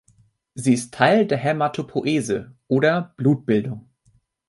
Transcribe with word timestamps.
Sie 0.55 0.73
ist 0.73 0.95
Teil 0.95 1.27
der 1.27 1.37
Hämatopoese 1.37 2.55
oder 2.67 3.13
Blutbildung. 3.17 3.87